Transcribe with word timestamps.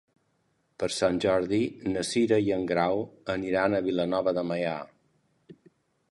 Per 0.83 0.87
Sant 0.99 1.17
Jordi 1.25 1.59
na 1.89 2.03
Cira 2.11 2.39
i 2.47 2.49
en 2.55 2.65
Grau 2.71 3.03
aniran 3.33 3.75
a 3.75 3.83
Vilanova 3.89 4.33
de 4.39 4.45
Meià. 4.53 4.73